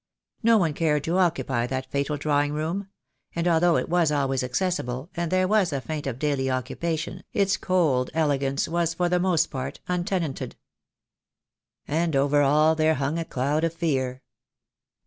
[0.41, 2.87] No one cared to occupy that fatal drawing room;
[3.35, 7.55] and although it was always accessible, and there was a feint of daily occupation, its
[7.55, 10.55] cold elegance was for the most part untenanted.
[11.87, 14.23] "And over all there hung a cloud of fear."